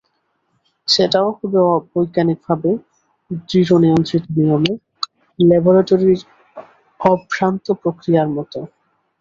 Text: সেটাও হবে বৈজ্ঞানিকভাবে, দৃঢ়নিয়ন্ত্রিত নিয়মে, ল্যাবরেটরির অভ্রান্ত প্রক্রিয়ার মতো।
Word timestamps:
সেটাও 0.87 1.29
হবে 1.33 1.59
বৈজ্ঞানিকভাবে, 1.91 2.69
দৃঢ়নিয়ন্ত্রিত 3.47 4.25
নিয়মে, 4.37 4.73
ল্যাবরেটরির 5.39 6.21
অভ্রান্ত 6.99 7.65
প্রক্রিয়ার 7.81 8.27
মতো। 8.37 8.59